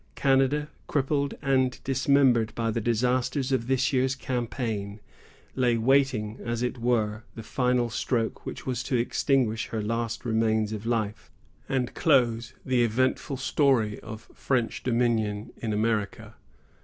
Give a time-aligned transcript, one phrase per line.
[0.15, 4.99] Canada, crippled and dismembered by the disasters of this year's campaign,
[5.53, 10.73] lay waiting, as it were, the final stroke which was to extinguish her last remains
[10.73, 11.29] of life,
[11.69, 16.33] and close the eventful story of French dominion in America.